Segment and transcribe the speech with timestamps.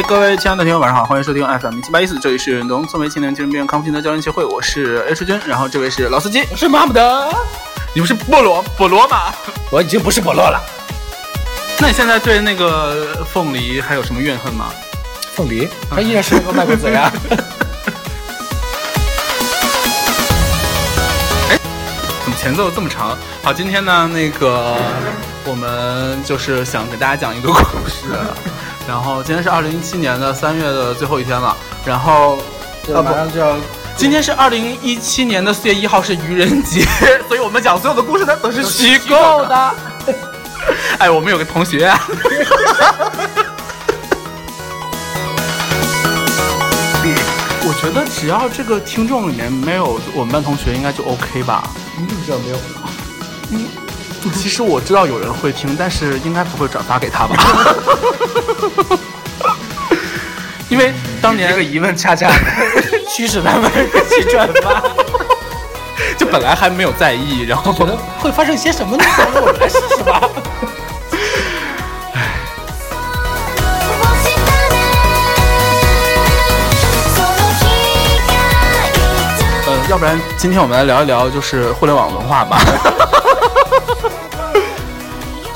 [0.00, 7.30] 嘿，各位亲爱的听友，晚上好，欢迎收听 FM 七八一四，这里是农村为青年精神病康复心得交流协会，我是 H 君，然后这位是老司机，我是马姆德，
[7.92, 9.30] 你不是菠萝菠萝吗？
[9.70, 10.58] 我已经不是菠萝了。
[11.80, 14.70] 那你现在对那个凤梨还有什么怨恨吗？
[15.34, 17.12] 凤梨，他依然是那个卖国贼啊。
[21.50, 21.58] 哎，
[22.24, 23.14] 怎么前奏这么长？
[23.42, 24.78] 好，今天呢，那个
[25.44, 28.06] 我们就是想给大家讲一个故事。
[28.88, 32.36] 然后今天是二零一七年的三月的最后一天了，然后
[32.94, 33.56] 啊马上就要，
[33.96, 36.84] 今天是二零一七年的四月一号是愚人节，
[37.28, 39.74] 所以我们讲所有的故事呢都是虚构的。
[40.98, 41.98] 哎，我们有个同学啊，
[47.62, 51.70] 我觉得只要这个听众里面没有我们班同学，应该就 OK 吧？
[51.96, 52.56] 你怎么知道没有？
[53.52, 53.64] 嗯，
[54.34, 57.34] 其实我知道有人会听，但是应该不会转发给他吧？
[60.68, 62.30] 因为当年这个疑问恰恰
[63.10, 63.70] 驱使他们
[64.08, 64.82] 去转发，
[66.16, 69.04] 就本来还没有在意，然后觉得会发生些什么呢？
[69.34, 70.20] 让我们来试试吧。
[79.66, 82.60] 呃，要不然今天我们来聊一聊就是互联网文化吧。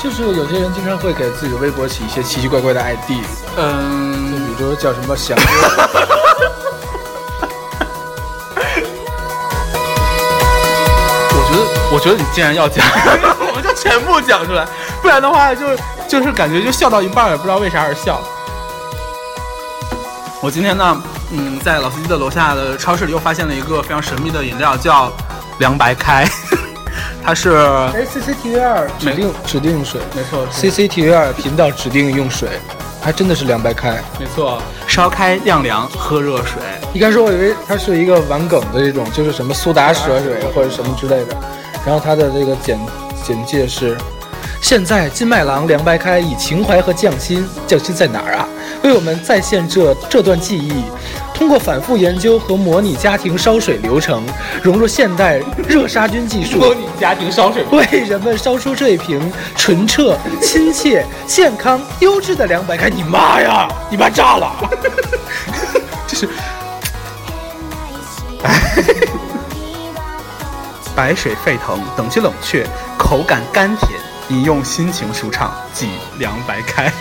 [0.04, 3.24] 就是有些人经常会给自己的微博起一些奇奇怪怪的 ID，
[3.56, 5.42] 嗯，就比如说叫什么翔哥。
[11.30, 12.84] 我觉得，我觉得你既然要讲，
[13.48, 14.68] 我们就全部讲出来，
[15.00, 15.74] 不然的话就
[16.06, 18.20] 就是感觉就笑到一半也不知道为啥而笑。
[20.42, 25.10] 我今天呢，嗯，在老司机的楼下的超市里又发现了一个非常神秘的饮料，叫
[25.60, 26.28] 凉白开。
[27.26, 32.50] 它是哎，CCTV 二指定指定用水，没错，CCTV 二频道指定用水，
[33.00, 36.60] 还真的是凉白开，没错，烧开晾凉，喝热水。
[36.92, 41.34] 一开始我以为它是一个玩梗的这种，就是什么苏打蛇水或者什么之类的，
[41.86, 42.78] 然后它的这个简
[43.26, 43.96] 简介是：
[44.60, 48.46] 现在金麦郎凉白开以情怀和匠心，匠心在哪儿啊？
[48.82, 50.84] 为我们再现这这段记忆。
[51.34, 54.24] 通过反复研究和模拟家庭烧水流程，
[54.62, 59.20] 融入现代热杀菌技术，模拟家庭烧水，为人们烧出这一瓶
[59.56, 62.88] 纯澈、亲切、健康、优质的凉白开。
[62.88, 63.68] 你妈呀！
[63.90, 64.70] 你妈炸了！
[66.06, 66.28] 这是，
[70.94, 72.64] 白水沸腾，等级冷却，
[72.96, 73.90] 口感甘甜，
[74.28, 76.92] 饮用心情舒畅，即凉白开。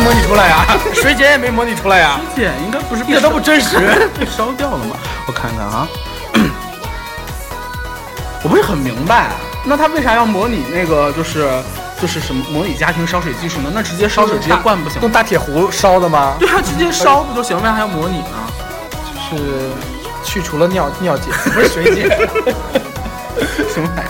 [0.00, 2.20] 模拟出来呀， 水碱也没模拟出来呀。
[2.34, 3.78] 水碱应该不是，一点都不真实，
[4.18, 4.96] 被 烧掉了吗？
[5.26, 5.88] 我看看啊，
[8.42, 9.28] 我不是很明白，
[9.64, 11.48] 那他为啥要模拟那个就是
[12.00, 13.70] 就是什么模拟家庭烧水技术呢？
[13.74, 15.00] 那直接烧水直接灌不行？
[15.02, 16.34] 用大铁壶烧的吗？
[16.38, 17.56] 对啊，直接烧不就行？
[17.56, 18.26] 为啥还要模拟呢？
[19.30, 19.70] 就是
[20.24, 22.18] 去除了尿尿碱，不是水碱，
[23.72, 24.08] 什么玩意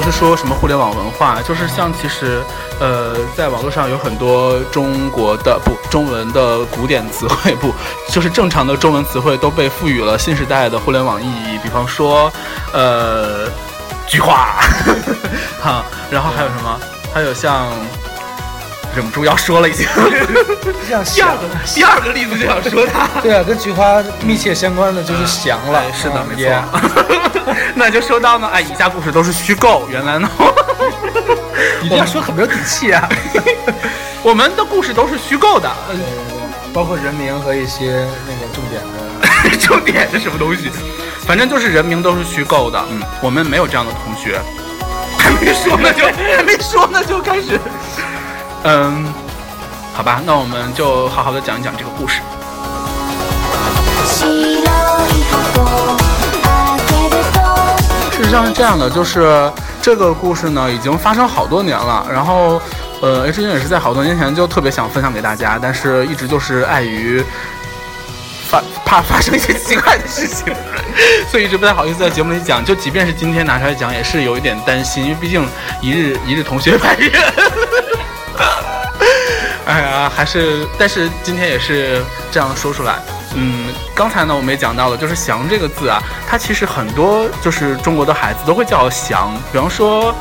[0.00, 2.40] 不是说什么互联网文化，就是像其实，
[2.80, 7.70] 呃，在网络上有很多中国的不中文的古典词汇，不
[8.08, 11.58] 就是正常的中文词汇都被赋予了新时代的互联网意义。
[11.62, 12.32] 比方说，
[12.72, 13.46] 呃，
[14.08, 14.56] 菊花，
[15.60, 16.80] 哈，然后还有什么？
[17.12, 17.66] 还有像，
[18.94, 19.86] 忍不住要说了已经。
[21.14, 21.42] 第二个
[21.74, 23.06] 第二个例子就想说他。
[23.20, 25.82] 对啊，跟菊花密切相关的就是翔了。
[25.92, 27.54] 是的，没错。
[27.74, 29.86] 那就说到呢，哎，以下故事都是虚构。
[29.90, 30.28] 原来呢，
[31.82, 33.08] 你这样说很没有底气啊。
[34.22, 35.70] 我们的故事都是虚构的，
[36.74, 38.88] 包括人名和一些那个重点的。
[39.58, 40.70] 重点是什么东西？
[41.26, 42.84] 反正就是人名都是虚构的。
[42.90, 44.38] 嗯，我们没有这样的同学。
[45.18, 47.58] 还没说呢就还没说呢就开始。
[48.62, 49.06] 嗯，
[49.94, 52.20] 好吧，那我们就好好的讲一讲这个故事。
[58.12, 59.50] 事实上是这样的，就是
[59.80, 62.06] 这个故事呢，已经发生好多年了。
[62.12, 62.60] 然后，
[63.00, 67.24] 呃，H 君也是在好多年前就特别想分享给大家，但是一直就是碍于
[68.50, 70.54] 发怕发生一些奇怪的事情，
[71.30, 72.62] 所以一直不太好意思在节目里讲。
[72.62, 75.48] 就即便是今天拿出来讲，也是有一点担心，因为毕竟
[75.80, 77.10] 一日一日同学百日。
[79.66, 82.98] 哎呀，还是，但是今天也是这样说出来。
[83.34, 90.12] 嗯，刚才呢我们也讲到了，就是“翔”这个字啊，它其实很多就是中国的孩子都会叫“翔”，比方说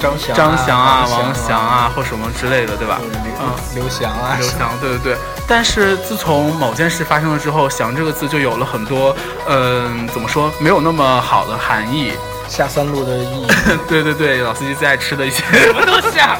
[0.00, 3.00] 张翔、张翔啊、王翔啊或什么之类的，对吧？
[3.02, 5.16] 嗯，刘翔啊，刘翔，对对对。
[5.48, 9.16] 但是自从某件事发生了之后，“翔”这个字就有了很多，
[9.48, 12.12] 嗯，怎么说，没有那么好的含义。
[12.48, 13.46] 下三路的意义。
[13.88, 16.38] 对对对，老司机最爱吃的一些什么东西啊？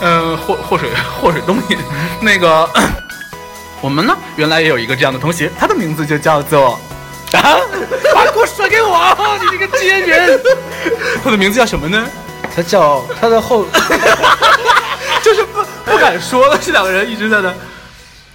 [0.00, 0.90] 嗯，祸祸水
[1.20, 1.78] 祸水东引。
[2.20, 2.68] 那个，
[3.80, 6.78] 我们呢，原来也有一个这样的同学，他的名字就叫做
[7.32, 7.56] 啊，
[8.14, 10.40] 把锅甩给我，你这个贱人。
[11.24, 12.06] 他的名字叫什么呢？
[12.54, 13.66] 他叫他的后，
[15.22, 17.52] 就是不不敢说了，这两个人一直在那。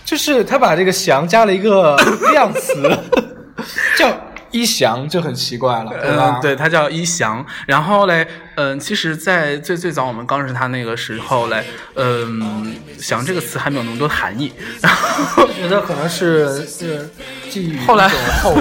[0.03, 1.95] 就是他把这个“翔”加了一个
[2.33, 2.99] 量词，
[3.97, 4.09] 叫
[4.51, 6.35] 一翔，就很奇怪了，对吧？
[6.37, 7.45] 嗯，对，他叫一翔。
[7.65, 11.63] 然后嘞，嗯，其实，在最最早我们刚认识他那个时候嘞，
[11.95, 14.51] 嗯，“翔”这个词还没有那么多含义。
[14.81, 17.09] 然 后觉得可能是是
[17.49, 17.95] 寄予厚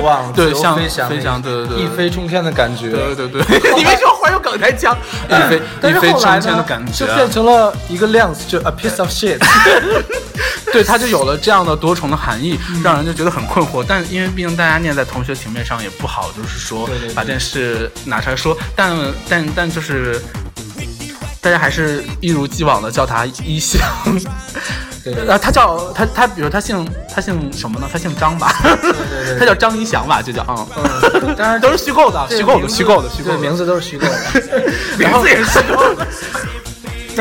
[0.02, 2.90] 望， 对，像飞翔，飞翔，对对对，一飞冲天的感觉。
[2.90, 3.42] 对对对，
[3.76, 4.96] 你为什么忽然有梗台腔？
[5.28, 9.38] 一飞但一飞是后来冲天的呢感，觉啊，就变成了一个量词，就 a piece of shit。
[10.72, 13.84] 对，它就有了这样的多重的含义，嗯让人就觉得很困惑。
[13.86, 18.56] 但因为毕竟大家念在同学情面上也不好，就是说把这件事拿出来说。
[18.76, 18.96] 但
[19.28, 20.20] 但但就是
[21.40, 23.80] 大家还是一如既往的叫他一翔。
[25.02, 27.88] 对对呃， 他叫他他，比如他姓他姓什么呢？
[27.90, 28.92] 他姓张吧，对
[29.24, 30.68] 对 他叫张一翔吧，就叫嗯，
[31.22, 34.12] 嗯，当然都是虚构的，虚构的，虚构的，虚构，的，名字都是虚构的。
[34.98, 36.06] 名字也是虚构的。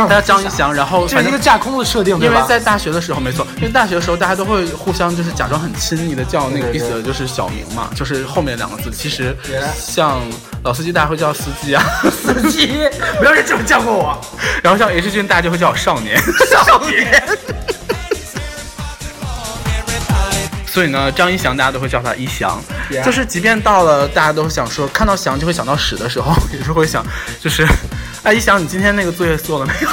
[0.08, 2.18] 他他叫张一翔，然后这反正是一个架空的设定？
[2.20, 8.92] 因为在大学的时候，没错，因为大学的时候大家都会互相就是假装很亲昵的叫那个意思，就是小名嘛，就是后面两个字。
[8.92, 9.36] 其实
[9.76, 10.22] 像
[10.64, 12.68] 老司机，大家会叫司机啊， 司机，
[13.20, 14.20] 没有人这么叫过我。
[14.64, 16.18] 然后像 H 君，大家就会叫我少年，
[16.66, 17.24] 少年。
[20.66, 22.62] 所以呢，张一翔大家都会叫他一翔
[23.04, 27.04] 就是即便到了大家都想说看到翔就会想到屎的时候，也是会想，
[27.42, 27.66] 就是，
[28.24, 29.90] 哎，一翔，你今天那个作业做了没有？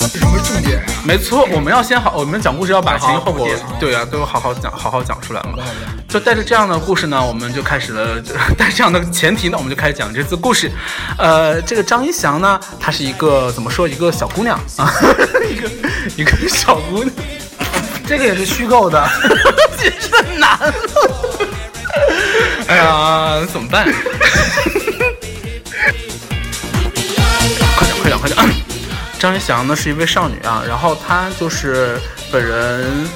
[0.00, 0.86] 什么重点啊？
[1.04, 3.46] 没错，我们要先好，我们讲故事要把前因后果
[3.78, 5.58] 对啊，都要好好讲，好好讲出来嘛。
[6.08, 10.70] 就带着这样的故事呢，我们就开始了，就带着这样的前提呢，我们就开始讲这次故事。
[11.18, 14.90] 呃，这个张一翔呢，她是一个怎么说，一个小姑娘啊，
[15.48, 15.70] 一个
[16.16, 17.10] 一个小姑娘，
[18.06, 19.08] 这个也是虚构的。
[19.78, 20.58] 解释很难。
[22.68, 23.86] 哎呀，怎么办？
[27.76, 28.36] 快点，快点，快点！
[29.18, 31.98] 张一翔呢是一位少女啊，然后她就是
[32.30, 33.08] 本人，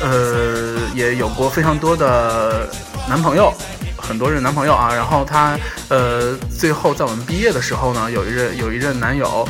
[0.00, 2.68] 呃，也有过非常多的
[3.08, 3.52] 男朋友，
[3.96, 4.92] 很多任男朋友啊。
[4.94, 5.58] 然后她
[5.88, 9.48] 呃，最后在我们毕业的时候呢，有一任有一任男友，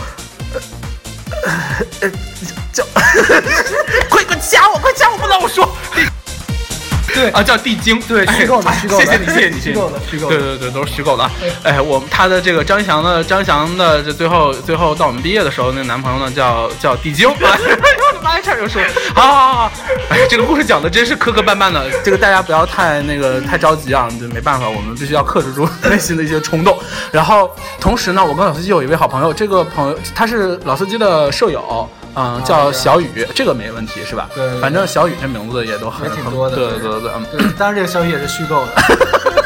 [0.54, 0.60] 呃
[2.00, 2.10] 呃，
[2.72, 2.84] 叫，
[4.08, 5.68] 快 加我，快加我，不能我说。
[7.14, 11.30] 对啊，叫地精，对虚构的哎虚构的谢谢你，谢谢你，虚构的虚构的对对对，都是虚构的啊。
[11.62, 17.66] 哎，我他的这个张翔的张翔的这最后最后到我们毕业的时候，那个男朋友呢叫叫地精， 哎呦
[18.08, 18.82] 我的妈呀，差点就说，
[19.14, 19.72] 好好好好，
[20.08, 26.78] 哎，这个故事讲的真是磕磕绊绊的，这个大家不要太那个太着急啊，就没办法，我们必须要克制住内心的一些冲动。
[27.10, 31.86] 然后同时呢，我跟老司机有一位好朋友，这个朋友他是老司机的舍友。
[32.14, 34.28] 嗯，叫小雨，这个没问题是吧？
[34.34, 37.54] 对对对反正小雨这名字也都很挺多的对对对对对，嗯。
[37.58, 38.72] 当然这个小雨也是虚构的。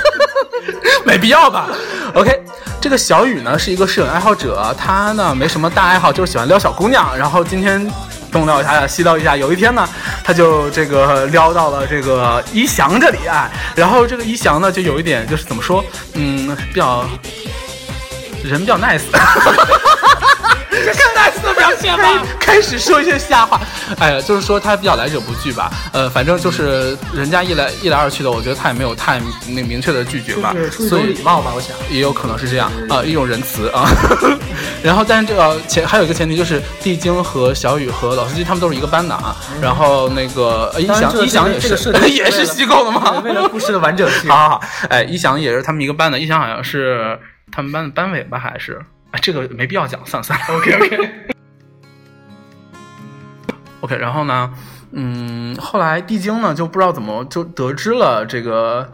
[1.06, 1.68] 没必要吧
[2.14, 2.42] ？OK，
[2.80, 7.16] 这个小雨呢是一个摄影爱好者，他呢没什么大爱好，就是喜欢撩小姑娘。
[7.16, 7.88] 然后今天
[8.32, 9.36] 东撩一下，西撩一下。
[9.36, 9.88] 有一天呢，
[10.24, 17.08] 他就这个撩到了这个一翔这里啊，然后这个一翔呢就有一点就是怎么说，嗯，比较
[18.46, 19.02] 人比较 nice。
[20.70, 22.22] 这是 nice 的表现吗？
[22.38, 23.60] 开始说一些瞎话，
[23.98, 31.74] 哎呀，就是说他比较来者不拒吧，呃，反正就是人家一来一来二去的，我觉得他也没有太那明确的拒绝吧就是，出于一所以礼貌吧，我想。
[31.90, 33.88] 也有可能是这样啊、一种仁慈啊。
[34.82, 39.34] 然后，但是这个前还有一个前提就是，地精和小雨和老司机他们都是一个班的啊。
[39.60, 43.20] 然后那个呃一翔一翔也是这个 也是虚构的吗？
[43.24, 44.28] 为了故事的完整性。
[44.30, 44.60] 好好好，
[44.90, 47.18] 哎，一翔也是他们一个班的，一翔好像是
[47.50, 50.44] 他们班的班委吧，还是啊，这个没必要讲，算了算了。
[50.56, 51.10] OK OK
[53.80, 54.52] OK，然后呢，
[54.92, 58.90] 嗯，后来地精呢就不知道怎么就得知了这个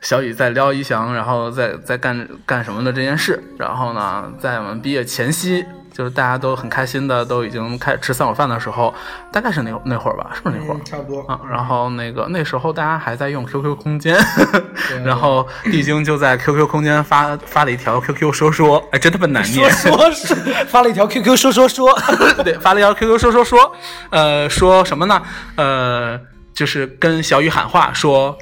[0.00, 5.64] 小雨在撩一翔，然后在在干干什么的这件事，然后呢，在我们毕业前夕。
[5.96, 8.94] 就是大家都很开心的，都已经开始吃散伙饭的时候，
[9.32, 10.76] 大概是那那会儿吧，是不是那会儿？
[10.76, 11.22] 嗯，差不多。
[11.22, 14.14] 啊，然后那个那时候大家还在用 QQ 空间，
[15.02, 20.34] 然后地精就在 QQ 空间发发了一条 QQ 说说，哎，真他妈难念，说说是
[20.66, 21.88] 发了一条 QQ 说说说，
[22.44, 23.72] 对，发了一条 QQ 说说说，
[24.10, 25.22] 呃，说什么呢？
[25.56, 26.20] 呃，
[26.52, 28.36] 就是跟小雨喊话说，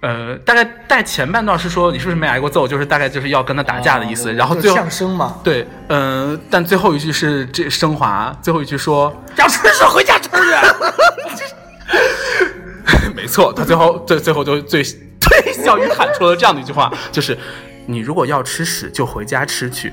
[0.00, 4.32] 呃、呃，大概在前半段是说你是不是没挨过揍，就是大概就是要跟他打架的意思。
[4.32, 10.30] 然后最后相声嘛，对，嗯、但最后一句是这升华，最后一句说要吃屎回家吃
[11.36, 11.44] 去。
[13.14, 17.36] 没错，他最后最最后就最对小鱼喊出了这样的一句话，就是
[17.86, 19.92] 你如果要吃屎就回家吃去。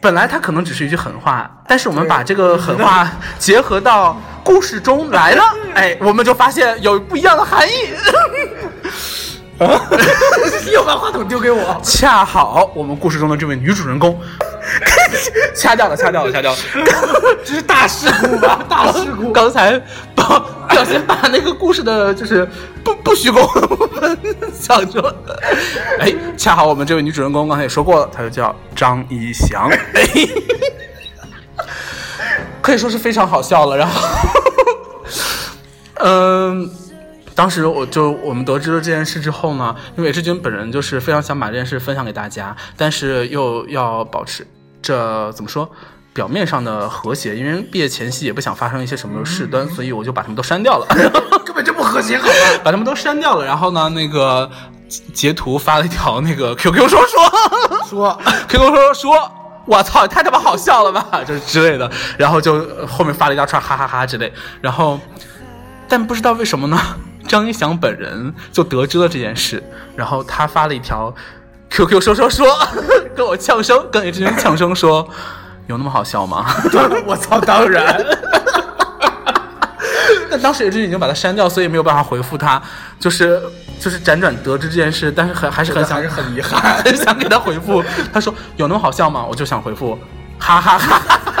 [0.00, 5.42] 本来他可能只是一句狠话，但是我们把这个狠话 结合到故事中来了，
[5.74, 7.72] 哎，我们就发现有不一样的含义。
[10.72, 14.18] 又把话筒丢给我，恰好我们故事中的这位女主人公，
[15.54, 16.58] 掐掉了，掐掉了，掐掉了。
[17.44, 18.64] 这是大事故吧？
[18.68, 19.32] 大事故。
[19.32, 19.80] 刚才
[20.14, 22.48] 把不小心把那个故事的，就是
[22.82, 24.18] 不不虚构的部分
[24.52, 25.14] 想出了。
[26.00, 30.08] 哎，恰好我们这位女主人公刚才也说过了，她就叫张一翔，哎，
[32.60, 33.76] 可以说是非常好笑了。
[33.76, 34.08] 然后，
[36.00, 36.70] 嗯。
[37.34, 44.46] 当时我就我们得知了这件事之后呢，因为志军本人就是非常想把这件事分享给大家，但是又要保持
[44.80, 45.68] 这怎么说
[46.12, 50.86] 表面上的和谐，因为毕业前夕也不想发生一些什么事端，所以我就把他们都删掉了，
[51.44, 52.34] 根本就不和谐，好吧？
[52.62, 53.44] 把他们都删掉了。
[53.44, 54.48] 然后呢，那个
[55.12, 59.32] 截图发了一条那个 QQ 说说说 QQ 说说。
[59.66, 65.00] 我操，太他妈好笑了吧， 就是之类的，然后就后面发了一大串哈哈哈之类，然后，
[65.88, 66.78] 但不知道为什么呢？
[67.26, 69.62] 张一翔本人就得知了这件事，
[69.96, 71.12] 然后他发了一条
[71.70, 72.46] QQ 说说说，
[73.16, 75.08] 跟我呛声，跟 H 君呛声说，
[75.66, 76.46] 有那么好笑吗？
[77.06, 78.04] 我操，当然。
[80.30, 82.60] 但当时 H 君已经把他删掉，所以没有办法回复他，
[82.98, 83.40] 就是
[83.80, 87.82] 就是辗转得知这件事，但是很还是很想，还是很遗憾，很想给他回复。
[88.12, 89.24] 他说有那么好笑吗？
[89.28, 89.98] 我就想回复，
[90.38, 91.33] 哈哈哈哈哈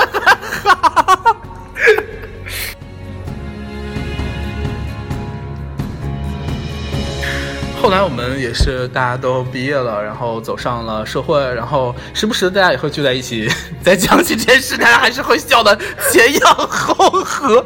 [7.84, 13.46] 后来我们也是大家都毕业了，然后走上了社会，然后时不时的大家也会聚在一起，
[13.84, 15.78] 再讲起这件事，大家还是会笑的
[16.10, 17.62] 前仰后合。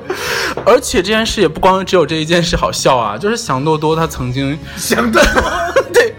[0.67, 5.23] 而且这件事也不光只有这一件事好笑啊，就是翔多多他曾经翔多
[5.95, 6.13] 对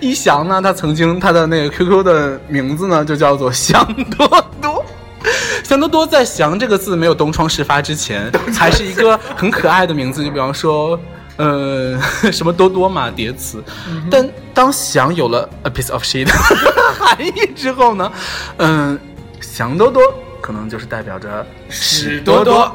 [0.00, 3.86] 一翔呢，他曾经他的那个 QQ 的名字呢就叫做翔
[4.16, 4.26] 多
[4.62, 4.82] 多。
[5.62, 10.98] 翔多多在“翔”这个字没有东窗事发之前，还是一个很可爱的名字，就比方说。
[11.36, 12.00] 呃，
[12.30, 13.62] 什么多多嘛，叠词。
[14.10, 16.32] 但当翔有了 a piece of shit 的
[16.98, 18.12] 含义之后呢，
[18.58, 18.98] 嗯，
[19.40, 20.02] 翔多多
[20.40, 22.72] 可能就是代表着屎多多。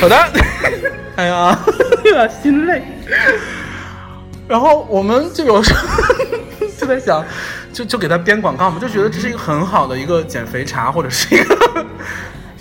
[0.00, 0.16] 好的，
[1.16, 1.58] 哎呀，
[2.04, 2.82] 有点心累。
[4.46, 5.86] 然后我们就有时候
[6.78, 7.24] 就在想，
[7.72, 11.86] 就就给他编广告嘛，就觉得这是一个很好的一个减肥茶，或者是一个。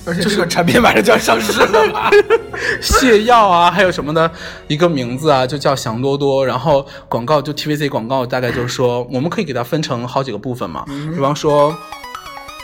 [0.08, 2.10] 而且这个产品马上就要上市了吧？
[2.82, 4.32] 泻药啊，还有什么的
[4.68, 6.46] 一个名字啊，就叫祥多多。
[6.46, 10.86] 然后广告就 TVC 广告，大概就是说，我们可以给它分成好几个部分嘛。
[11.14, 11.76] 比方说，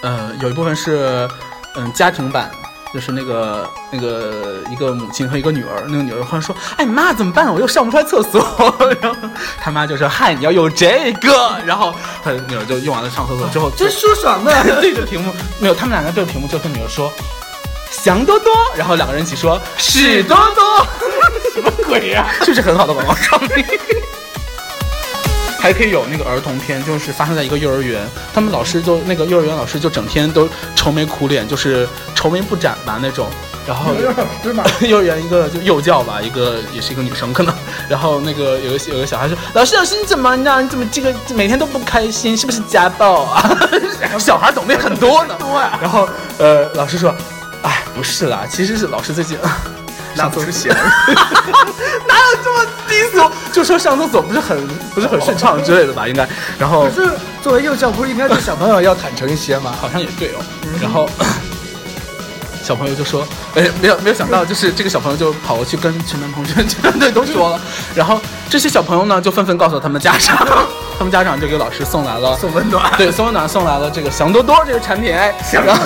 [0.02, 1.28] 呃，有一部分是
[1.76, 2.50] 嗯家庭版，
[2.94, 7.52] 就是那个那个一个母亲和一个女儿，那个女儿忽然说：“哎妈，怎么办？
[7.52, 8.40] 我又上不出来厕所。”
[9.02, 9.20] 然后
[9.60, 17.12] 他妈就说：“嗨，你要有这个。”然后他女儿就用完了上厕所之后，真 舒爽的对着屏幕，没有，他们两个对着屏幕就跟女儿说。
[17.92, 20.88] 翔多多，然后两个人一起说屎多多，
[21.54, 22.28] 什么鬼呀？
[22.42, 23.64] 是不是很好的广告创意？
[25.64, 33.30] 还可以有那个儿童片，就是发生在一个幼儿园，他们老师就那个幼儿园老师就整天都愁眉苦脸，就是愁眉不展吧那种。
[33.66, 33.94] 然后
[34.86, 37.56] 幼儿园一个就幼教吧，一个也是一个女生可能。
[37.88, 40.62] 然后那个有个有个小孩说：“老师老师你怎么呢？
[40.62, 42.36] 你怎么这个每天都不开心？
[42.36, 43.58] 是不是家暴啊？”
[44.20, 45.36] 小孩懂得很多呢。
[45.40, 45.80] 多呀。
[45.82, 47.16] 然后呃老师说。
[47.62, 49.38] 哎，不是啦，其实是老师最近
[50.16, 50.72] 上厕所，
[52.08, 53.32] 哪有这么低俗？
[53.52, 56.08] 就说上厕所不是很不是很顺畅之类的吧？
[56.08, 56.28] 应该。
[56.58, 57.10] 然后可是
[57.42, 59.74] 作为幼教，不是应该对小朋友要坦诚一些吗？
[59.80, 60.40] 好像也对哦。
[60.82, 61.10] 然后
[62.64, 67.60] 小朋友就说：“哎，没有没有想到，就是这个小朋友就跑过去跟全班同学全队都说了。
[67.94, 70.38] 然后这些小朋友呢，就纷纷告诉他们家长，
[70.98, 75.14] 他们家长就给老师送来了送温暖，对，送温暖送来了这个翔多多这个产品。
[75.14, 75.84] 哎，然后。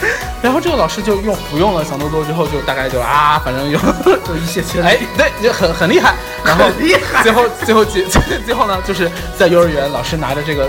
[0.42, 3.78] 然后这个老师就用不用了翔多多之后，就大概就啊，反正有
[4.24, 4.86] 就一泻千里。
[4.86, 6.14] 哎，对，就很很厉害。
[6.44, 8.04] 然后 厉害最后最后结
[8.44, 10.68] 最后呢，就是在幼儿园，老师拿着这个，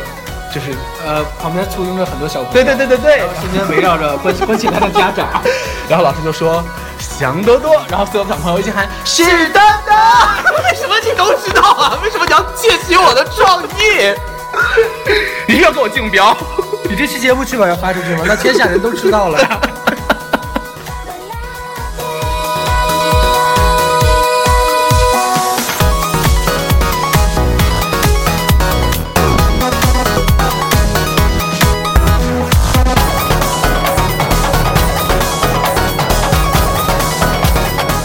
[0.54, 0.72] 就是
[1.06, 5.42] 呃旁边簇拥着很多小朋友，对对对对对，身边围绕着关关心他的家长。
[5.90, 6.64] 然后老师就说
[7.00, 9.94] 祥多多，然后所有小朋友一起喊是的的。
[10.70, 12.00] 为什么你都知道啊？
[12.04, 14.14] 为什么你要窃取我的创意？
[15.48, 16.36] 一定要给我竞标。
[16.90, 18.24] 你这期节目剧本要发出去吗？
[18.26, 19.40] 那天下人都知道了。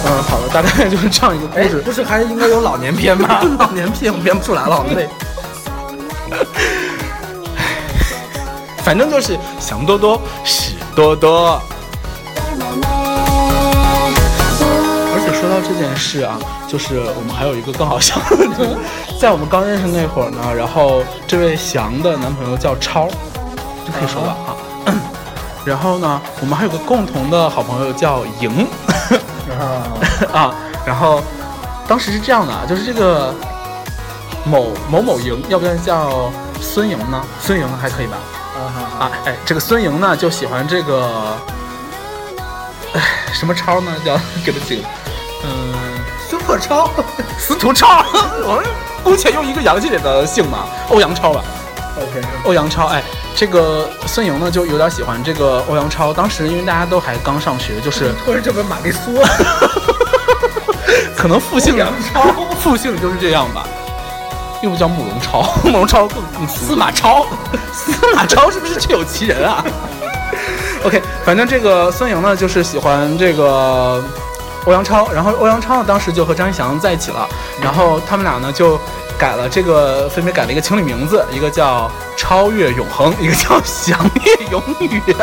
[0.04, 1.78] 嗯好了大概就是这样一个故事。
[1.80, 3.40] 不是还应该有老年片吗？
[3.58, 5.08] 老年片我编不出来了好累。
[8.84, 11.60] 反正就是想多多，屎多多。
[15.14, 18.16] 而且说到这件事啊，就是我们还有一个更好笑
[18.58, 18.76] 的，
[19.20, 23.08] 在我们刚认识那会儿呢，然后这位翔的男朋友叫超，
[23.86, 24.50] 这可以说吧啊。
[25.64, 28.66] 然后呢，我们还有个共同的好朋友叫莹，
[30.32, 30.52] 啊，
[30.84, 31.22] 然后
[31.86, 33.32] 当时是这样的，啊，就是这个
[34.44, 37.22] 某某某莹，要不然叫孙莹呢？
[37.40, 38.16] 孙莹还可以吧？
[39.02, 41.36] 啊，哎，这个孙莹呢就喜欢这个，
[42.94, 43.02] 哎，
[43.34, 43.90] 什么超呢？
[44.04, 44.84] 叫给他起个，
[45.42, 45.74] 嗯，
[46.30, 46.88] 孙破超，
[47.36, 48.04] 司徒超，
[48.46, 48.64] 我们
[49.02, 51.42] 姑且用一个洋气点的姓吧，欧阳超吧。
[51.96, 53.02] OK，欧阳超，哎，
[53.34, 56.14] 这个孙莹呢就有点喜欢这个欧阳超。
[56.14, 59.20] 当时因为大家都还刚上学，就是突然这本玛丽苏，
[61.18, 62.22] 可能复姓杨超
[62.60, 63.66] 复姓就是这样吧。
[64.62, 67.26] 又不叫慕容超，慕容超更更司马超，
[67.72, 69.64] 司马超是不是确有其人啊
[70.84, 74.02] ？OK，反正这个孙莹呢就是喜欢这个
[74.64, 77.28] 欧阳超，然后欧阳超呢当时就和张一翔在一起了，
[77.60, 78.78] 然后他们俩呢就
[79.18, 84.62] 改了这个，分别改了一个情侣名字，一个叫超越永恒，一个叫 祥越永
[85.06, 85.16] 远。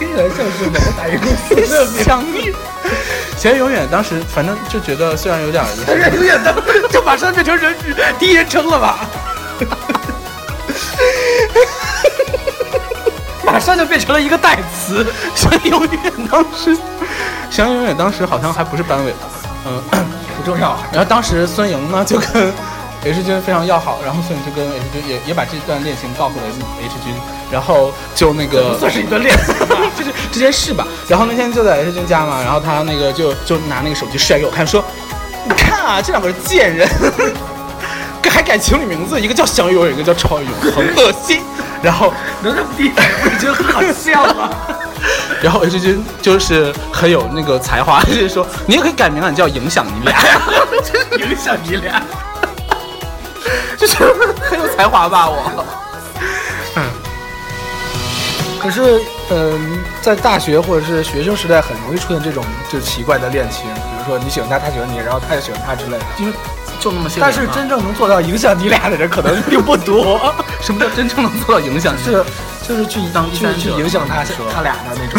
[0.00, 2.02] 听起来像是某个打印公司的名字。
[2.02, 2.50] 祥越，
[3.36, 6.54] 祥越永远，当时反正就觉得虽然有点儿但是永远的
[6.88, 7.76] 就马上变成人
[8.18, 9.06] 第一人称了吧？
[13.44, 15.06] 马上就变成了一个代词。
[15.34, 15.90] 祥越永远
[16.30, 16.74] 当时，
[17.50, 19.16] 祥越永远当时好像还不是班委的，
[19.66, 19.82] 嗯。
[20.36, 22.50] 不重要，然后当时孙莹呢就跟
[23.02, 26.42] H 君非常要好，然后所以就跟 H 君也也把这段恋情告诉了
[26.82, 27.14] H 君，
[27.50, 29.76] 然后就那个算是一段恋情吧。
[29.98, 30.86] 就是这件事吧。
[31.08, 34.84] 然后那天就在 H 君家嘛，然后他那个就就拿那个手机甩给我看，说
[35.48, 36.86] ：“你看啊，这两个贱人，
[38.30, 41.40] 还改情侣名字，一个叫祥永，一个叫超永恒，恶心。”
[41.82, 44.50] 然后能这么地，我觉得很好笑吗。
[45.42, 50.20] 然后 H 君就是很有那个才华，就是说你也可以改名啊，你叫影响你俩。
[51.18, 52.02] 影响你俩。
[53.80, 53.96] 就是
[54.42, 55.64] 很有才华吧，我。
[56.76, 56.84] 嗯，
[58.60, 66.04] 可是，嗯、在大学或者是学生时代，很容易出现这种就是奇怪的恋情，比如说你喜欢他，他喜欢你，然后他也喜欢他之类的。
[66.18, 66.32] 因为
[66.78, 67.20] 就那么些。
[67.24, 70.20] 但是真正能做到影响你俩的人，可能并不多。
[70.60, 71.96] 什么叫真正能做到影响？
[72.04, 72.22] 是，
[72.68, 74.22] 就是去当第去去影响他
[74.54, 75.18] 他俩的那种。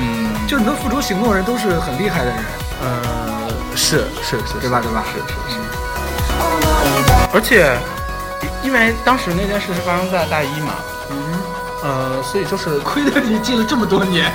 [0.00, 2.36] 嗯 就是能付出行动的人，都是很厉害的人，
[2.80, 4.80] 呃，是是是，对吧？
[4.80, 5.04] 对吧？
[5.12, 5.60] 是是是。
[7.32, 7.76] 而且，
[8.62, 10.74] 因为当时那件事是发生在大一嘛，
[11.10, 11.16] 嗯，
[11.82, 14.32] 呃，所以就是亏得你记了这么多年，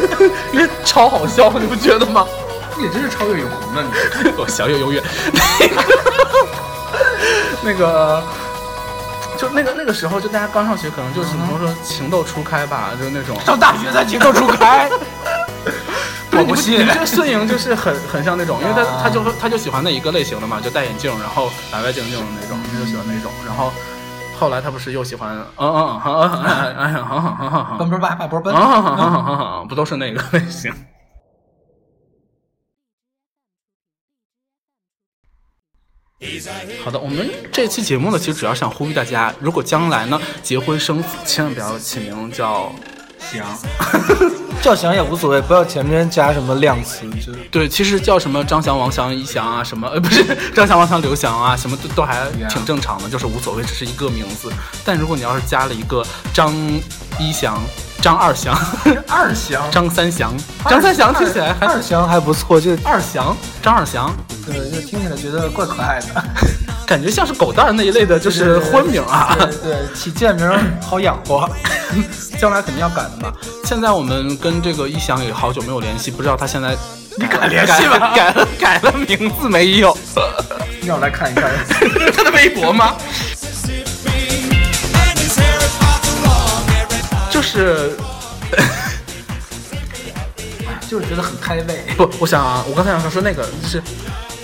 [0.52, 2.26] 因为超好笑，你不觉得吗？
[2.76, 4.32] 你真是超越永恒了，你。
[4.38, 5.82] 我小月永远 那个
[7.62, 8.22] 那个。
[9.36, 13.38] 就那个那个时候，就大家刚上学，可能就是怎么说情窦初开吧，就是那种。
[13.46, 14.98] 上大学才情窦初开，对
[16.38, 23.72] 我不信，你这个顺应就是很很像那种，因为他他就他就喜欢那一个类型的嘛，就戴眼镜，然后白白净净的那种，他就喜欢那种，然后。
[24.40, 28.54] 后来他不是又喜欢，嗯嗯，好，哎呀，好好好好，奔波吧，奔波奔，
[29.66, 30.72] 不都是那个类型？
[36.84, 42.70] 好的，我们这期节目呢，其实主要想呼吁大家，如果将来呢结婚生子，千万不要起名叫。
[43.32, 43.46] 翔，
[44.62, 54.52] 叫翔也无所谓，不要前面加什么量词，就是对，其实叫什么张翔、王翔、一翔啊，什么呃不是张翔、王翔、刘翔啊，什么都都还挺正常的，就是无所谓，只是一个名字。
[54.84, 56.52] 但如果你要是加了一个张
[57.18, 57.60] 一翔、
[58.00, 58.56] 张二翔、
[59.08, 59.70] 二翔。
[59.70, 60.32] 张三翔、
[60.64, 64.14] 张三翔，听起来还二翔还不错，就二翔、张二翔，
[64.46, 66.24] 对，就听起来觉得怪可爱的，
[66.88, 69.36] 感觉像是狗蛋那一类的，就是婚名啊。
[69.38, 71.46] 对对，起贱名好养活。
[72.40, 73.30] 将来肯定要改的嘛。
[73.64, 76.74] 现在我们跟这个一翔也好久没有联系，不知道他现在
[77.18, 79.94] 你敢联系吗改了改了名字没有？
[80.86, 81.50] 让我来看一看。
[82.16, 82.96] 他的微博吗？
[87.30, 87.94] 就是
[90.88, 91.84] 就是觉得很开胃。
[91.98, 93.82] 不，我想啊，我刚才想说那个就是。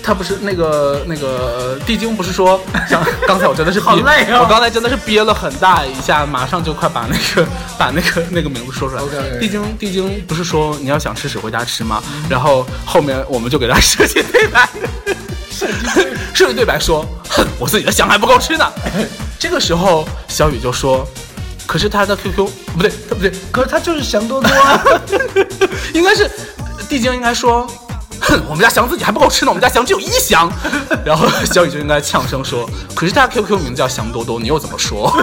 [0.04, 9.02] 他不是那个那个地精不是说 像刚才我真的是憋好累啊我刚才真的是憋了很大一下，马上就快把那个把那个那个名字说出来。
[9.40, 12.02] 地精地精不是说你要想吃屎回家吃吗？
[12.28, 14.68] 然后后面我们就给他设计对白，
[16.34, 18.70] 设计对白说，哼，我自己的翔还不够吃呢。
[19.38, 21.08] 这个时候小雨就说，
[21.66, 24.82] 可是他的 QQ 不对，他不对，可是他就是翔多多啊。
[25.94, 26.28] 应该是
[26.90, 27.66] 地地精应该说。
[28.20, 30.50] 哼，我们家翔自己还不够吃呢，我们家翔只有一翔。
[31.04, 35.12] 然后小雨就应该呛声说：“可是他 QQ 名叫翔多多，你又怎么说？”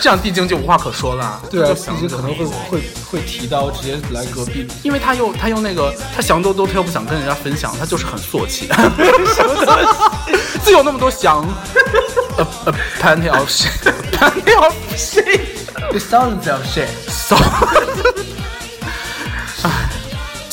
[0.00, 1.40] 这样地精就无话可说了。
[1.50, 4.66] 对啊，就地精可能会会会提刀直接来隔壁。
[4.82, 8.68] 因为他又他又那个他翔多多，他又不想跟人家分享，他就是很俗气。
[10.62, 11.46] 自有那么多翔，
[12.36, 15.40] 呃呃，plenty of shit，plenty of shit。
[15.90, 16.88] The sounds of shit。
[17.08, 17.40] so，哎，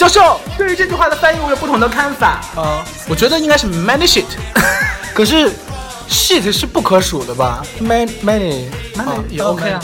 [0.02, 2.42] 教授对于这句话的翻译我有不同的看法。
[2.56, 4.26] 啊，我觉得应该是 many shit。
[5.14, 5.52] 可是
[6.10, 9.80] shit 是不可数的吧？many many Many 也啊 OK 啊。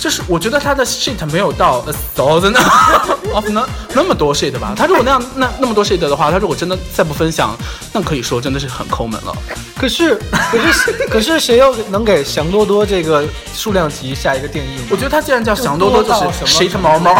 [0.00, 2.56] 就是我觉得他的 shit 没有到 a thousand
[3.34, 4.72] of 那那么多 shit 吧。
[4.74, 7.54] 他如果那样那那么多 shit 的话，他如果真的再不分享，
[7.92, 9.36] 那可以说真的是很抠门了。
[9.76, 10.14] 可是
[10.50, 13.22] 可是 可是谁又能给翔多多这个
[13.54, 14.86] 数量级下一个定义呢？
[14.90, 17.14] 我觉得他既然叫翔多多，就是 shit 毛毛。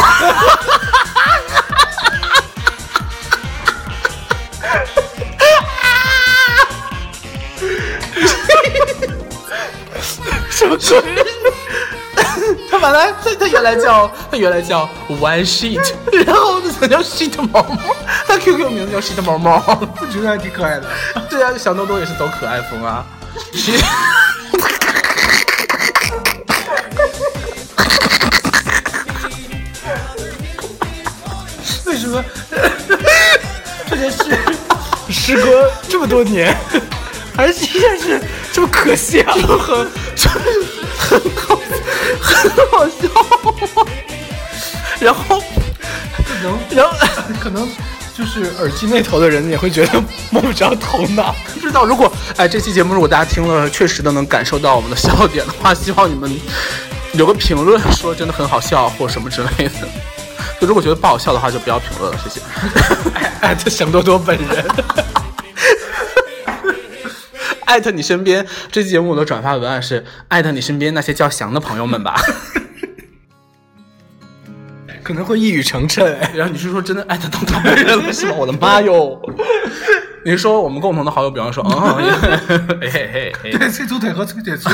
[10.59, 11.01] 什么鬼？
[12.69, 15.95] 他本来他他原来叫他原来叫 one sheet，
[16.27, 19.63] 然后他叫 Sheet 毛毛，他 QQ 名字叫 Sheet 毛毛。
[20.01, 20.85] 我觉得还挺可爱的。
[21.31, 23.07] 对啊，小多多也是走可爱风啊。
[23.53, 23.71] 是
[31.87, 32.25] 为什么
[33.89, 34.37] 这件事
[35.09, 36.57] 时隔这么多年，
[37.37, 38.21] 还是依然是
[38.53, 39.23] 这么可笑？
[40.27, 41.61] 很很好
[42.21, 43.09] 很好笑。
[45.01, 45.41] 然后，
[46.43, 46.93] 能然后
[47.41, 47.69] 可能
[48.17, 51.35] 就是耳机那头的人也会觉得摸不着头脑。
[51.55, 56.37] 不知道如果哎这期节目如果大家听了确实的能感受到我们的笑点的话，希望你们
[57.13, 59.89] 留个评论说真的很好笑或什么之类的。
[60.61, 62.41] 就如果觉得不好笑的话，就不要评论了，谢谢。
[63.41, 64.65] 艾特想多多本人。
[67.69, 72.19] 艾特你身边这期节目我的转发文案是艾特你身边那些叫翔的朋友们吧。
[75.05, 76.03] 可能会一语成谶。
[76.35, 78.33] 然后你是说真的艾特到他本人了是吗？
[78.39, 79.21] 我的妈哟！
[80.25, 84.71] 你是说我们共同的好友，比方说， 嗯，嘿嘿嘿嘿，对，脆粗腿和脆腿粗。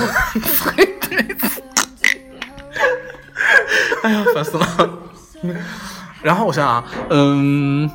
[4.02, 4.90] 哎呀，烦死了。
[6.22, 7.90] 然后我想想啊，嗯，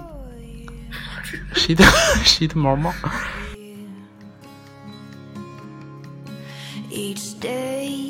[1.53, 1.83] 谁的
[2.23, 2.93] 谁的毛毛？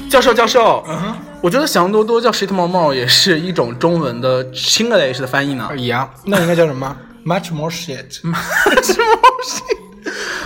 [0.09, 5.69] 教授教授，嗯我觉得祥多多叫 shit 毛毛也是一种中文的 English 的翻译呢。
[5.77, 6.95] 一样，那应该叫什么？
[7.25, 8.19] Much more shit。
[8.23, 9.77] Much more shit？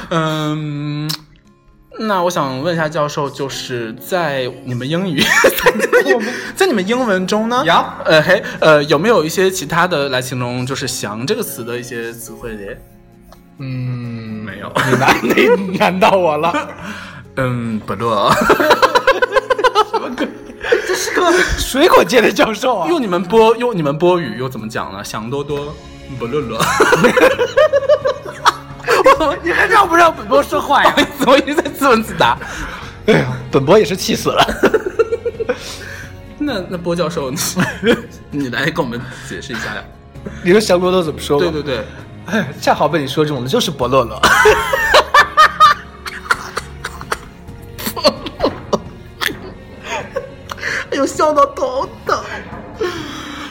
[0.10, 1.10] 嗯，
[1.98, 5.20] 那我想问一下教授，就是在你们英语，
[5.64, 7.64] 在你们英在你们英文中呢？
[7.66, 12.78] 呀呃嘿，呃，有没有一些其他的来形容就是“祥”这个词的一些词汇的？
[13.60, 14.72] 嗯，没有。
[14.76, 16.54] 你难你难到我了。
[17.36, 18.32] 嗯，不乐。
[20.88, 22.88] 这是个水果界的教授啊。
[22.88, 25.04] 用你们播用你们播语又怎么讲呢？
[25.04, 25.74] 想多多，
[26.20, 26.60] 不乐乐。
[29.42, 30.94] 你还让不让本波说话呀？
[31.18, 32.38] 怎么一直在自问自答？
[33.08, 34.46] 哎呀，本波也是气死了。
[36.38, 37.38] 那那波教授，你
[38.30, 39.84] 你来跟我们解释一下呀？
[40.44, 41.40] 你说翔多多怎么说？
[41.40, 41.84] 对对对，
[42.28, 44.22] 哎，恰好被你说中了就是伯乐乐。
[51.24, 52.20] 笑到头疼。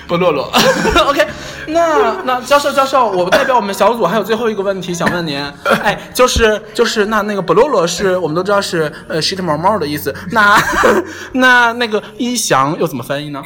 [0.06, 0.52] 不落落，
[1.08, 1.26] OK，
[1.68, 5.42] 那那教授教授，我代表我们小组还有最后一个问题想问您，
[5.82, 10.61] 哎，就是就是那那个不落落是我们都知道是呃 shit 毛毛的意思，那
[11.32, 13.42] 那那个一翔又怎么翻译呢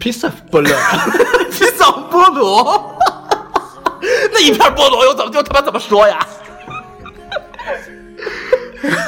[0.00, 0.72] ？Piece of 菠萝
[1.52, 2.96] ，piece of 菠萝？
[4.32, 6.26] 那一片菠萝又怎么就他妈怎么说呀？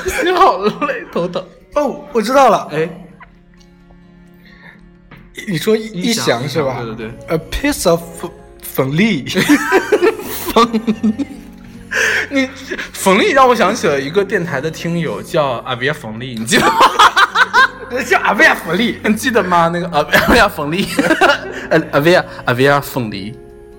[0.06, 1.44] 心好累，头疼。
[1.74, 2.68] 哦，我知道了。
[2.70, 2.88] 哎，
[5.48, 6.82] 你说一一翔翔是吧？
[6.82, 7.36] 对对对。
[7.36, 8.00] A piece of
[8.62, 9.24] 粉粒。
[12.30, 12.48] 你
[12.92, 16.74] 冯丽让我想起了一个电台的听友叫阿维亚冯丽，你记得吗？
[18.04, 18.98] 叫阿维亚冯丽。
[19.04, 19.68] 你记得吗？
[19.72, 20.88] 那个阿阿维亚冯丽，
[21.70, 23.34] 呃，阿维亚 阿维亚冯丽，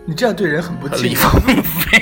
[0.05, 1.09] 你这样对人很不敬。
[1.11, 1.99] 李凤飞，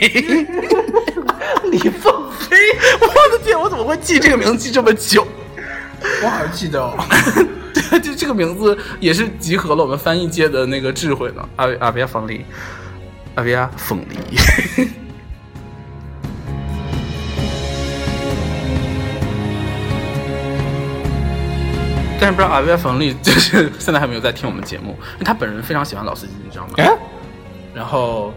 [1.72, 2.56] 李凤飞，
[3.02, 5.28] 我的天，我怎么会记这个名字记这么久？
[6.24, 6.94] 我好像记得哦。
[7.90, 11.48] 对， 就这个名字也是集合了我们翻译界的那个智慧呢。
[11.58, 12.46] 阿阿维亚凤梨，
[13.36, 14.88] 阿维亚凤梨。
[22.18, 26.74] 但是不知道阿月冯丽就是 现在还没有在听我们节目，因为他本人非常喜欢老司机，你知道吗？
[26.78, 26.90] 哎，
[27.74, 28.34] 然后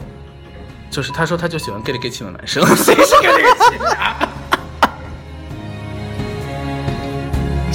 [0.91, 4.28] 就是他说他就喜欢 gay 里 gay 气的男生，谁是 gay 里 gay 气啊？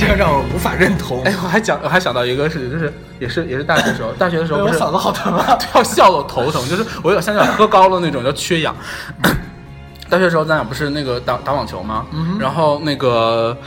[0.04, 1.24] 这个让我无法认同。
[1.24, 5.58] 哎，我还讲我还想到一个事情，就是也是也是大学的时候，大学的时候不是哎我嗓子好疼啊！
[5.76, 8.76] 要笑的我头疼，就是我有点像那种喝高了那种，叫缺氧。
[10.10, 12.06] 大学的时候，咱俩不是那个打打网球吗？
[12.40, 13.58] 然后那个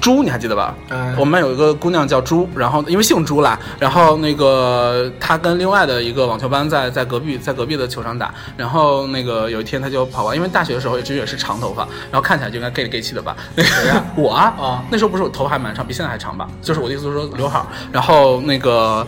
[0.00, 0.74] 朱，你还记得吧？
[0.88, 13.36] 嗯我们班有一个姑娘叫朱，然后因为姓朱啦，然后那个她跟另外的一个网球班在在隔壁在隔壁的球场打，然后那个有一天她就跑过来，因为大学的时候也只也是长头发，然后看起来就应该 gay 里 gay 气的吧？
[13.54, 16.48] 那谁呀 我啊，啊那时候不是我头发还蛮长，比现在还长吧？
[16.62, 19.06] 就是我的意思是说刘海儿，然后那个。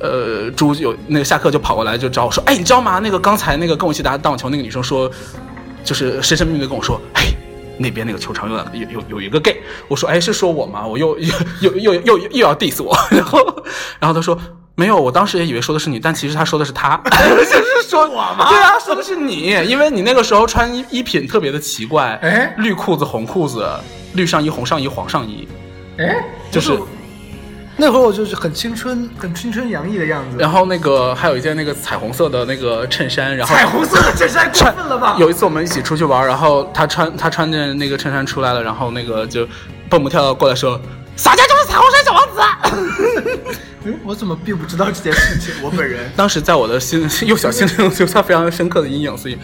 [0.00, 3.00] 呃，朱有那个下课就跑过来就找我说，哎，你知道吗？
[3.02, 5.10] 那个刚才那个跟我一起打打网球那个女生说，
[5.82, 7.24] 就是神神秘秘的跟我说，哎，
[7.78, 9.60] 那边那个球场有有有有一个 gay。
[9.88, 10.86] 我说，哎，是说我吗？
[10.86, 13.38] 我又又又又又又又要 diss 我， 然后
[13.98, 14.38] 然后他说。
[14.78, 18.48] 没有，我当时也以为说的是你，但其实他说的是他， 就是说我吗？
[18.48, 23.68] 对啊，说的是你，因为你那个时候穿衣衣品特别的奇怪，哎绿裤子、红裤子，
[24.14, 25.48] 绿上衣、红上衣、黄上衣，
[25.98, 26.78] 哎，就是
[27.80, 30.36] 那会儿我就是很青春、很青春洋溢的样子。
[30.36, 35.16] 然后那个还有一件那个彩虹色的那个衬衫，然后彩虹色的衬衫过分了吧？
[35.16, 39.46] 有一次我们一起出去玩，然后他穿他穿着那个衬衫出来了，然后那个就
[39.88, 40.78] 蹦蹦跳跳过来说
[41.14, 43.48] ：“洒家就是彩虹山小王子。
[44.04, 45.54] 我怎么并不知道这件事情？
[45.62, 49.38] 我本人”当时在我的心幼小心灵留下非常深刻的阴影，所以，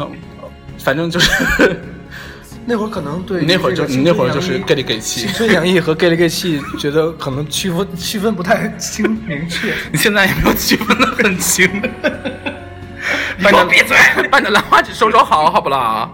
[0.00, 0.10] 嗯，
[0.78, 1.80] 反正就是
[2.68, 9.72] 那会儿可能对你那会儿就你那会儿就是青 gay 里 gay 气青，春洋溢和 gay 里 gay 气，觉得可能区分区分不太清明确。
[9.90, 11.66] 你现在也没有区分的很清。
[13.38, 13.96] 你给我闭嘴！
[14.30, 16.10] 把你的兰花指收收好，好不啦？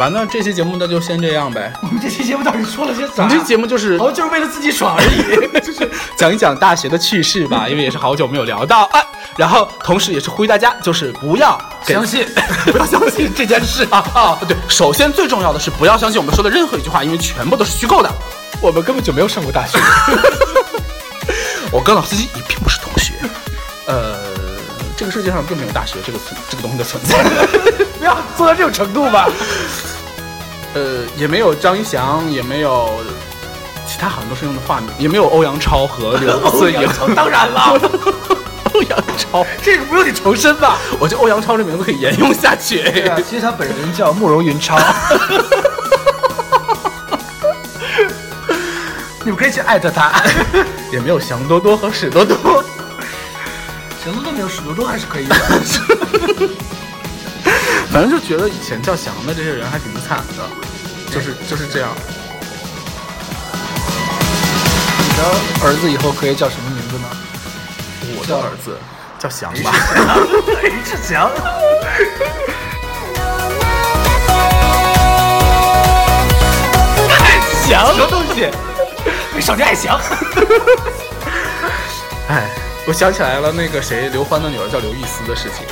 [0.00, 1.70] 吧，那这期节目那就先这样呗。
[1.84, 3.22] 我们这期节目到底说了些啥我？
[3.24, 5.60] 们这期节目就是好像就是为了自己爽而已。
[5.60, 5.86] 就是
[6.16, 9.04] 讲一讲大学的趣事吧， 因为也是好久没有聊到啊。
[9.36, 12.26] 然后同时也是呼吁大家，就是不要相信
[12.72, 14.38] 不要相信这件事啊啊！
[14.48, 18.10] 对，首先最重要的是不要相信我们说的任何一句话，因为全部都是虚构的。
[18.62, 19.78] 我们根本就没有上过大学。
[21.70, 23.12] 我跟老司机也并不是同学，
[23.86, 24.16] 呃，
[24.96, 27.22] 这个世界上并没有大学这个存这个东西的存在，
[27.98, 29.28] 不要做到这种程度吧。
[30.74, 32.88] 呃，也没有张一翔，也没有
[33.86, 36.88] 其他好像都是用的化名，也没有欧阳超和刘 思颖。
[37.14, 37.76] 当然了，
[38.72, 40.78] 欧阳超，这个不用你重申吧？
[41.00, 42.82] 我觉得欧阳超这名字可以沿用下去。
[42.82, 44.78] 对啊，其实他本人叫慕容云超。
[49.22, 50.22] 你们可以去艾特他。
[50.92, 52.64] 也没有翔多多和史多多。
[54.02, 55.36] 行了，都没有史多多还是可以的。
[57.92, 60.48] 反正就觉得以前叫翔的这些人还挺惨的，
[61.12, 61.90] 就是就是这样。
[64.98, 65.24] 你的
[65.66, 67.08] 儿子以后可以叫什么名字呢？
[68.16, 68.78] 我的儿子
[69.18, 69.72] 叫翔吧，
[70.60, 71.30] 裴志强。
[77.18, 78.48] 爱翔什么东西？
[79.34, 79.98] 美少女爱翔。
[82.28, 82.48] 哎，
[82.86, 85.66] 我想起来了，那个谁，刘欢的女儿叫刘易斯的事情，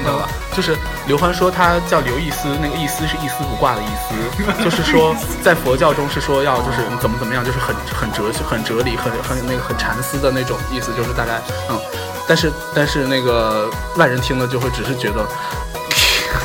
[0.00, 0.28] 你知道吧？
[0.56, 4.14] 就是刘欢说他叫刘易斯，那个易斯是一丝不挂的意思，
[4.64, 11.78] 就是说在佛教中是说要就是怎么怎么样，就是很很哲学、很哲理、很很那个很禅思的那种意思，就是大概嗯，
[12.26, 15.24] 但是但是那个外人听了就会只是觉得，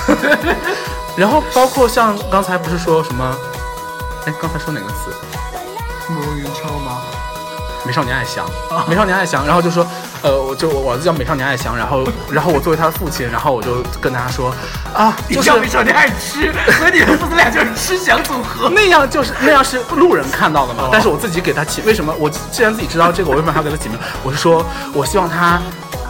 [1.17, 3.35] 然后包括像刚才不是说什么，
[4.25, 5.11] 哎，刚才说哪个词？
[6.09, 7.01] 慕容云超吗？
[7.83, 8.45] 美少年爱翔，
[8.87, 9.85] 美少年爱翔，然后就说，
[10.21, 14.53] 呃，我就我儿子叫美少年爱翔，然后然后我作为他的父亲，然后我就跟他说，
[14.93, 18.69] 啊，就是你叫美少年爱吃，所以你们父子俩就是吃翔组合。
[18.69, 23.97] 那样就是那样是路人看到的嘛，但是我自己给他起，为什么我既然自己知道这个，我为什么还要给他起名？
[24.23, 25.61] 我是说我希望他。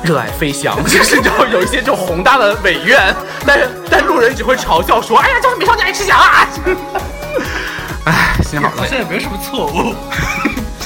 [0.04, 6.48] 热爱飞翔， 就是你知道有一些这种宏大的伟愿，但是但路人只会嘲笑说：“哎呀，就是美少年爱吃翔啊！”
[8.06, 9.96] 哎，行好了，好像也没什么错误。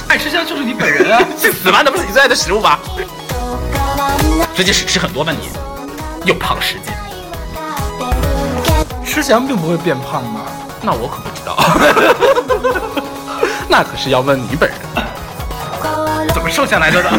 [0.09, 1.23] 爱吃香就是你本人啊。
[1.39, 1.81] 去死吧！
[1.85, 2.77] 那不是你最爱的食物吗？
[4.55, 5.49] 最近是吃很多吧你？
[6.25, 6.91] 又胖十斤，
[9.05, 10.41] 吃翔并不会变胖吧？
[10.81, 11.55] 那我可不知道。
[13.69, 14.77] 那可是要问你本人。
[16.33, 17.09] 怎么瘦下来的呢？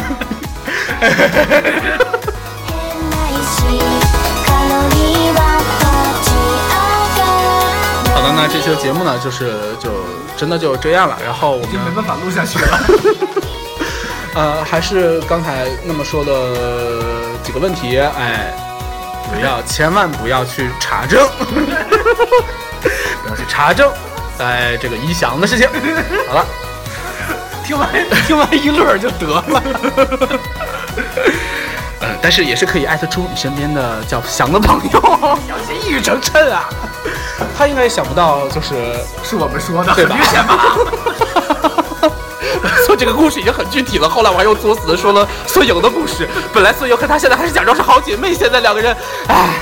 [8.12, 9.90] 好的，那这期的节目呢，就是就
[10.40, 11.18] 真的就这样了。
[11.22, 12.81] 然后我们已经没办法录下去了。
[14.33, 16.33] 呃，还是刚才那么说的
[17.42, 18.55] 几个问题，哎，
[19.31, 23.92] 不要，千万不要去查证， 不要去查证，
[24.38, 25.68] 哎，这个一翔的事情。
[26.26, 26.46] 好了，
[27.66, 27.90] 听完
[28.26, 29.44] 听完一乐就得了。
[32.00, 36.66] 嗯，但是也是可以艾特出你身边的叫翔的朋友，小心一语成谶啊！
[37.57, 38.74] 他应该也想不到，就是
[39.22, 40.76] 是我们说的，对吧很明显吧？
[42.87, 46.29] 说这个故事已经很具体了，后来我还又作死的说了孙莹的故事。
[46.53, 48.96] 本来孙莹和她现在还是假装是好姐妹，现在两个人，
[49.29, 49.55] 唉。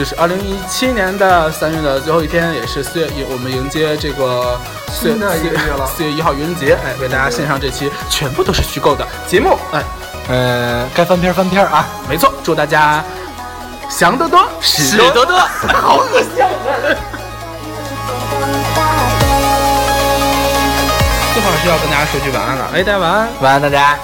[0.00, 4.58] 就是二零一七年的三月的最后一天，也是四月，我们迎接这个
[4.90, 5.18] 四月一
[5.76, 9.84] 了四月一号愚人节，哎，为大家献上这期全部都是虚构的节目，哎，
[10.30, 11.86] 呃，该翻篇翻篇啊！
[12.08, 13.04] 没错，祝大家
[13.90, 15.36] 祥多多，喜多多，
[15.68, 16.48] 好恶心啊！
[21.34, 23.28] 最后还是要跟大家说句晚安了，哎，大家晚安。
[23.42, 23.98] 晚安，大家。